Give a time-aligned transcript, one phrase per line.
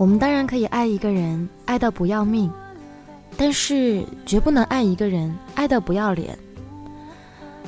[0.00, 2.48] 我们当然可以爱一个人，爱到不要命，
[3.40, 6.36] 但是绝不能爱一个人，爱到不要脸。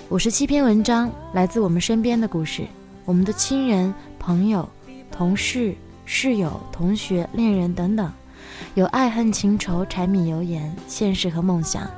[0.08, 2.64] 五十七篇文章来自我们身边的故事，
[3.04, 4.68] 我们的亲人、朋友、
[5.12, 5.72] 同事、
[6.04, 8.12] 室友、同学、恋人等等，
[8.74, 11.88] 有爱恨情仇、柴米油盐、现实和梦想，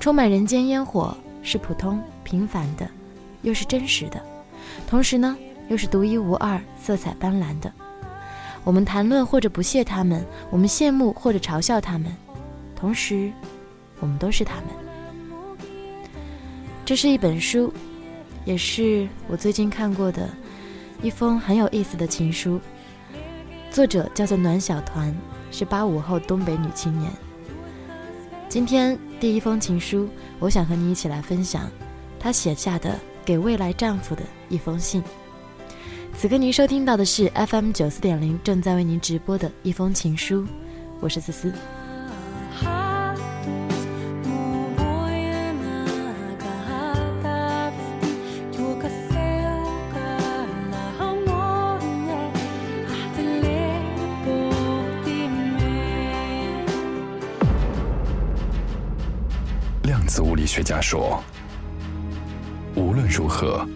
[0.00, 2.88] 充满人间烟火，是普通平凡的，
[3.42, 4.20] 又是真实的，
[4.88, 5.36] 同时呢，
[5.68, 7.72] 又是独一无二、色彩斑斓的。
[8.64, 12.12] 我们谈论或者不屑他们，我们羡慕或者嘲笑他们，
[12.82, 13.30] 同时，
[14.00, 14.64] 我们都是他们。
[16.84, 17.72] 这是一本书，
[18.44, 20.28] 也是我最近看过的
[21.00, 22.60] 一封很有意思的情书。
[23.70, 25.14] 作者叫做暖小团，
[25.52, 27.08] 是八五后东北女青年。
[28.48, 30.08] 今天第一封情书，
[30.40, 31.70] 我想和你一起来分享
[32.18, 35.00] 她写下的给未来丈夫的一封信。
[36.18, 40.44] 此刻您收听到的是 FM 九四点零，正在为您直播的一封情书，
[40.98, 41.54] 我是思思。
[60.52, 61.18] 学家说，
[62.74, 63.66] 无论如何。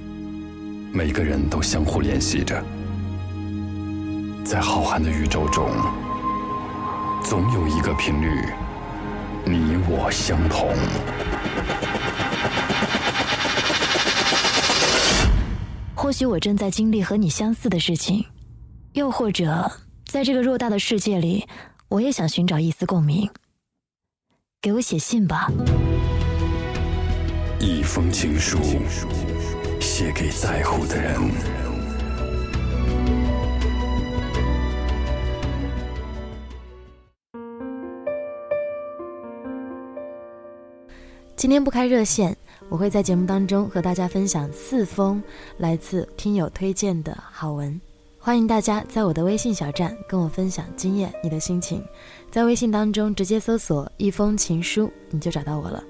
[0.92, 2.62] 每个人都相互联系着，
[4.44, 5.70] 在浩瀚的宇宙中，
[7.24, 8.28] 总有一个频率，
[9.46, 10.68] 你我相同。
[15.94, 18.22] 或许我正在经历和你相似的事情，
[18.92, 19.72] 又或者
[20.04, 21.48] 在这个偌大的世界里，
[21.88, 23.30] 我也想寻找一丝共鸣。
[24.60, 25.50] 给我写信吧，
[27.58, 28.58] 一封情书。
[29.80, 31.14] 写给在乎的人。
[41.34, 42.36] 今天不开热线，
[42.68, 45.22] 我会在节目当中和大家分享四封
[45.56, 47.80] 来自听友推荐的好文。
[48.18, 51.82] 欢迎大家在我的微信小站跟我分享今夜你的心情，
[52.30, 55.82] 在微信当中直接搜索“一封情书”，你就找到我了。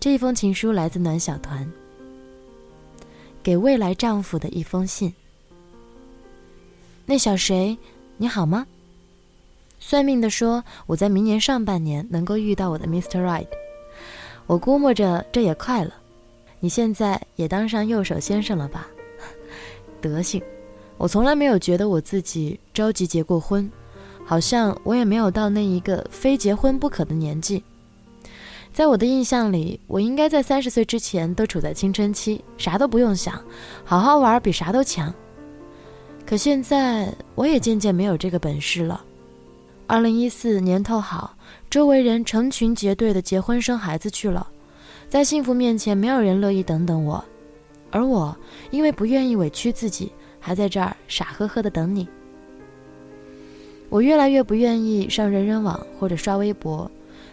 [0.00, 1.70] 这一封情书来自暖小团，
[3.42, 5.12] 给未来丈夫的一封信。
[7.04, 7.76] 那小谁，
[8.16, 8.66] 你好吗？
[9.78, 13.22] 算命的说我在明年上半年能够遇到我的 Mr.
[13.22, 13.46] Right，
[14.46, 15.92] 我估摸着这也快了。
[16.60, 18.88] 你现在也当上右手先生了吧？
[20.00, 20.42] 德行，
[20.96, 23.70] 我从来没有觉得我自己着急结过婚，
[24.24, 27.62] 好像我也没有到那一个非结婚不可的年纪。
[28.72, 33.42] 在我的印象里，我应该在三十岁之前都处在青春期，啥都不用想，
[33.84, 35.12] 好好玩比啥都强。
[36.24, 39.04] 可现在我也渐渐没有这个本事了。
[39.88, 41.36] 二零一四年头好，
[41.68, 44.46] 周围人成群结队的结婚生孩子去了，
[45.08, 47.22] 在幸福面前，没有人乐意等等我，
[47.90, 48.34] 而我
[48.70, 52.08] 因为不愿意委屈自己，还在这儿傻呵呵的等你。
[53.88, 56.88] 我越来越不愿意上人人网或者刷微博。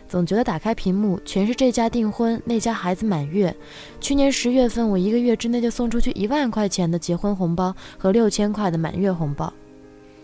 [0.08, 3.54] 总觉得打开屏幕全是这家订婚，那家孩子满月。
[4.00, 9.52] 去年十月份，我一个月之内就送出去一万块钱的结婚红包和六千块的满月红包。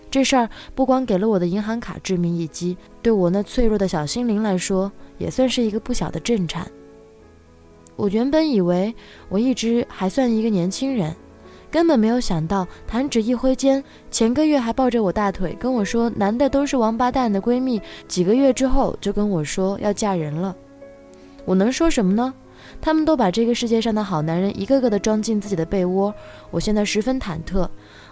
[0.09, 6.65] 这事儿不光给了我的银行卡致命一击，对我那脆弱的小心灵来说，也算是一个不小的震颤。
[7.95, 8.93] 我原本以为
[9.27, 11.15] 我一直还算一个年轻人。
[11.73, 20.55] 根本没有想到，弹指一挥间，前个月还抱着我大腿跟我说“男的都是王八蛋”的闺蜜，几个月之后就跟我说要嫁人了。
[21.45, 22.31] 我能说什么呢？
[22.79, 26.13] 他们都把这个世界上的好男人一个个的装进自己的被窝，
[26.51, 27.67] 我现在十分忐忑，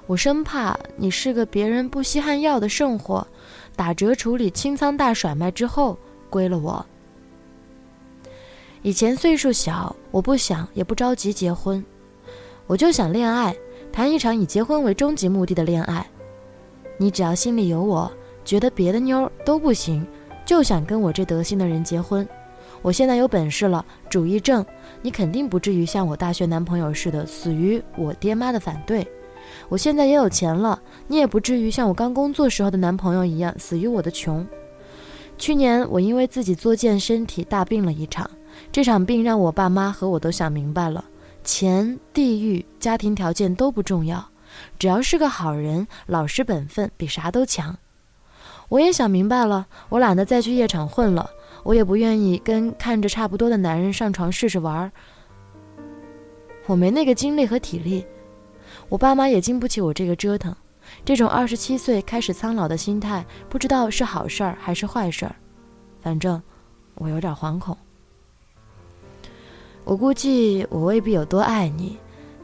[0.07, 3.27] 我生怕你是个别人不稀罕要的剩货，
[3.75, 5.95] 打折处理、清仓大甩卖之后
[6.31, 6.83] 归了我。
[8.81, 11.85] 以前岁数小，我不想也不着急结婚。
[12.71, 13.53] 我就想恋爱，
[13.91, 16.07] 谈一场以结婚为终极目的的恋爱。
[16.97, 18.09] 你只要心里有我，
[18.45, 20.07] 觉得别的妞都不行，
[20.45, 22.25] 就想跟我这德行的人结婚。
[22.81, 24.65] 我现在有本事了，主意正，
[25.01, 29.05] 你肯定不至于像我大学男朋友似的死于我爹妈的反对。
[29.67, 34.47] 我现在也有钱了，你也不至于像我刚工作时候的男朋友一样死于我的穷。
[35.37, 38.31] 去年我因为自己作贱，身体大病了一场。
[38.71, 41.03] 这场病让我爸妈和我都想明白了：
[41.43, 44.29] 钱、地域、家庭条件都不重要，
[44.77, 47.77] 只要是个好人，老实本分比啥都强。
[48.69, 51.29] 我也想明白了，我懒得再去夜场混了，
[51.63, 54.91] 我也不愿意跟看着差不多的男人上床试试玩儿。
[56.67, 58.05] 我没那个精力和体力，
[58.87, 60.55] 我爸妈也经不起我这个折腾。
[61.03, 65.35] 这种二十七岁开始苍老的心态，不知道是好事儿还是坏事儿，
[66.01, 66.41] 反正
[66.95, 67.77] 我有点惶恐。
[69.83, 71.97] 我估计我未必有多爱你，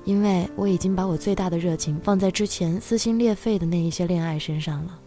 [0.03, 4.99] 因为我已经把我最大的热情放在之前撕心裂肺的那一些恋爱身上了。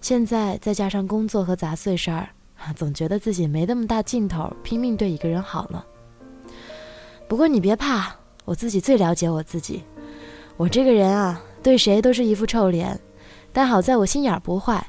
[0.00, 2.28] 现在再加上工作和杂碎事儿，
[2.74, 5.84] 总觉得自己没那么大劲头拼命对一个人好了。
[7.28, 8.14] 不过你别怕，
[8.44, 9.82] 我自己最了解我自己。
[10.56, 12.98] 我这个人啊，对谁都是一副臭脸，
[13.52, 14.84] 但好在我心眼儿不坏。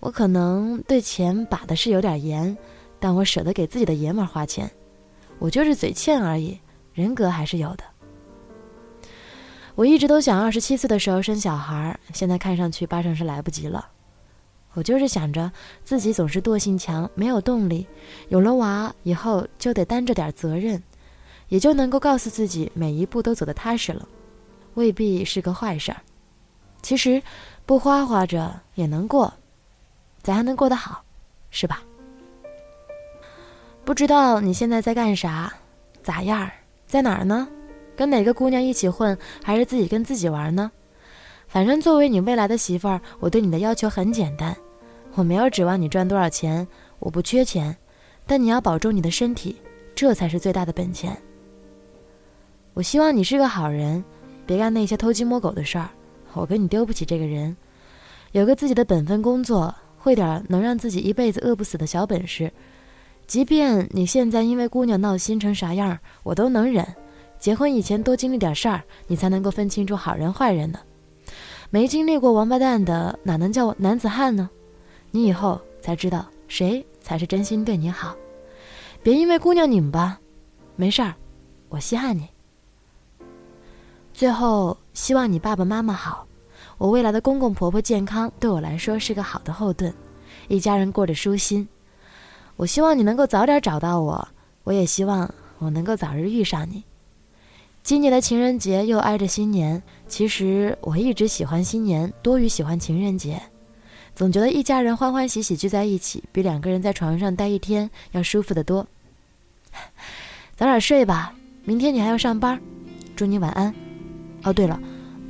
[0.00, 2.56] 我可能对钱把的是有点严，
[3.00, 4.70] 但我舍得给自己的爷们儿花钱。
[5.44, 6.58] 我就是嘴欠而已，
[6.94, 7.84] 人格还是有的。
[9.74, 13.86] 我一直都想二十七岁的时候生小孩，现在看上去八成是来不及了。
[14.72, 15.52] 我就是想着
[15.84, 17.86] 自己总是惰性强，没有动力，
[18.30, 20.82] 有了娃以后就得担着点责任，
[21.50, 24.08] 也就能够告诉自己每一步都走得踏实了，
[24.72, 26.00] 未必是个坏事儿。
[26.80, 27.22] 其实
[27.66, 29.30] 不花花着也能过，
[30.22, 31.04] 咱还能过得好，
[31.50, 31.82] 是吧？
[33.84, 35.52] 不知道你现在在干啥，
[36.02, 36.50] 咋样儿，
[36.86, 37.46] 在哪儿呢？
[37.94, 40.72] 跟哪个姑娘一起混，还是自己跟自己玩呢？
[41.46, 44.56] 反正作为你未来的媳妇儿，我对你的要求很简单。
[45.14, 46.66] 我没有指望你赚多少钱，
[46.98, 47.76] 我不缺钱，
[48.26, 49.60] 但你要保重你的身体，
[49.94, 51.16] 这才是最大的本钱。
[52.72, 54.02] 我希望你是个好人，
[54.46, 55.90] 别干那些偷鸡摸狗的事儿。
[56.32, 57.54] 我跟你丢不起这个人，
[58.32, 62.50] 有个自己的本分工作，会点能让自己一辈子饿不死的小本事。
[63.26, 66.86] 即便你现在因为姑娘闹心成啥样，我都能忍。
[67.38, 70.78] 结婚以前多经历点事儿，你才能够分清楚好人坏人呢。
[71.70, 74.48] 没经历过王八蛋的，哪能叫男子汉呢？
[75.10, 78.14] 你以后才知道谁才是真心对你好，
[79.02, 80.18] 别因为姑娘拧巴，
[80.76, 81.14] 没事儿，
[81.68, 82.28] 我稀罕你。
[84.12, 86.26] 最后，希望你爸爸妈妈好，
[86.78, 89.92] 我未来的公公婆婆健康，对我来说是个好的后盾，
[90.48, 91.66] 一家人过着舒心。
[92.56, 94.28] 我希望你能够早点找到我，
[94.62, 96.84] 我也希望我能够早日遇上你。
[97.82, 103.42] 今年的情人节又挨着新年，其实我一直喜欢新年多于喜欢情人节。
[104.14, 108.86] 总觉得一家人欢欢喜喜聚在一起，比两个人在床上待一天要舒服得多。
[110.56, 111.34] 早点睡吧，
[111.64, 112.60] 明天你还要上班，
[113.16, 113.74] 祝你晚安。
[114.44, 114.80] 哦，对了，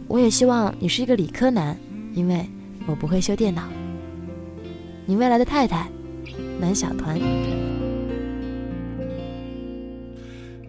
[0.06, 1.76] 我也希望你是一个理科男，
[2.12, 2.46] 因为
[2.86, 3.62] 我不会修电脑。
[5.06, 5.88] 你未来的太太，
[6.60, 7.18] 南小团。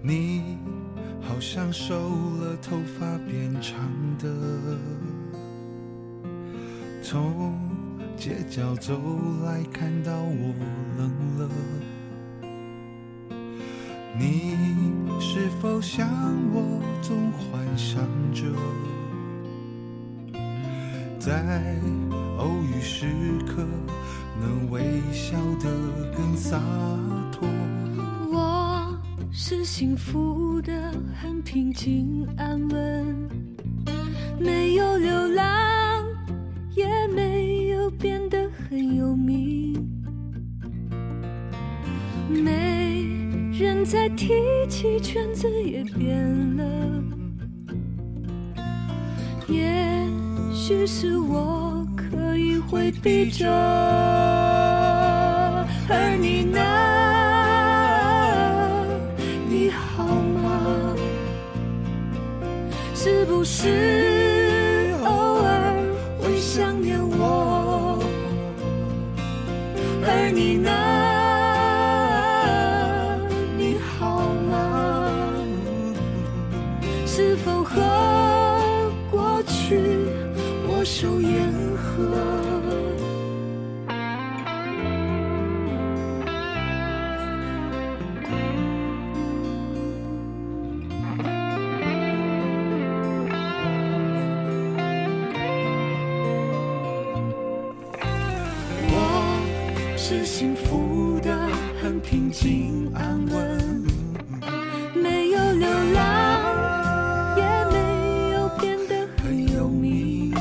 [0.01, 0.57] 你
[1.21, 3.79] 好像瘦了，头发变长
[4.19, 4.29] 的，
[7.01, 7.53] 从。
[8.17, 8.93] 街角走
[9.43, 10.55] 来，看到我
[10.97, 11.49] 冷了。
[14.17, 14.55] 你
[15.19, 16.07] 是否像
[16.53, 18.01] 我，总幻想
[18.33, 18.45] 着，
[21.19, 21.75] 在
[22.37, 23.05] 偶遇时
[23.45, 23.67] 刻
[24.39, 25.69] 能微笑得
[26.15, 26.59] 更洒
[27.31, 27.47] 脱？
[28.31, 28.97] 我
[29.31, 33.29] 是幸福的，很平静安稳，
[34.39, 36.03] 没有流浪，
[36.75, 37.75] 也没有。
[37.97, 39.73] 变得很有名，
[42.29, 43.07] 没
[43.57, 44.33] 人再提
[44.67, 47.03] 起，圈子也变了。
[49.47, 50.07] 也
[50.53, 51.74] 许是我
[52.69, 53.47] 回避着，
[55.87, 56.59] 而你呢？
[59.47, 60.95] 你好吗？
[62.93, 65.75] 是不是偶尔
[66.19, 67.34] 会想念我？
[102.37, 103.81] 心安稳，
[104.93, 110.35] 没有流浪，也没有变得很有名，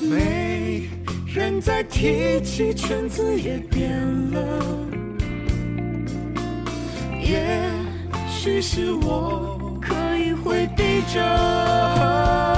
[0.00, 0.88] 没
[1.32, 1.60] 人。
[1.60, 3.96] 再提起，圈子也变
[4.32, 4.40] 了。
[7.22, 7.70] 也
[8.28, 12.53] 许是我刻意回避着。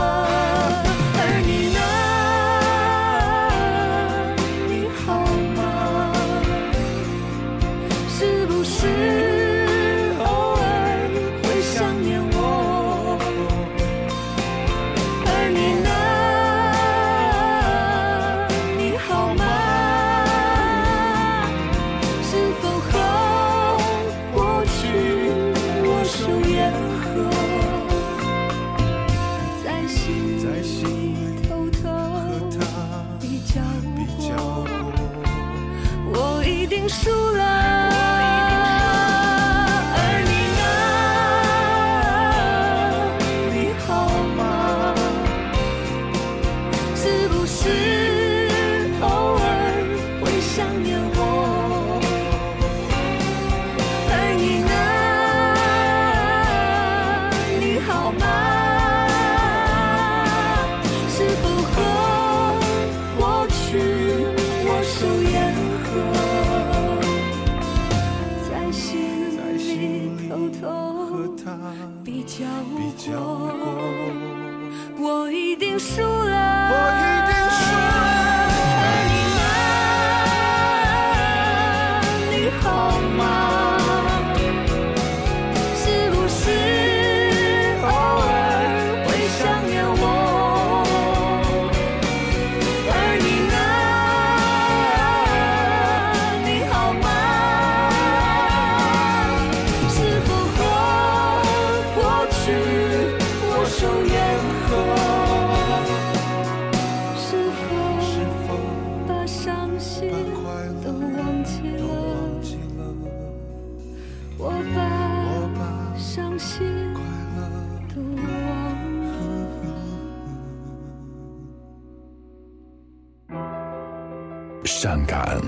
[124.89, 125.43] 善感、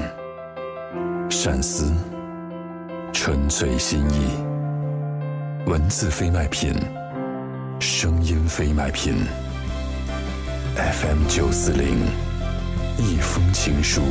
[1.30, 1.92] 善思、
[3.12, 4.32] 纯粹心意，
[5.64, 6.74] 文字非卖品，
[7.78, 9.14] 声音非卖品。
[10.74, 12.00] FM 九四零，
[12.96, 14.02] 一封情书，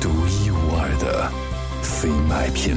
[0.00, 1.30] 独一无二的
[1.82, 2.76] 非卖品。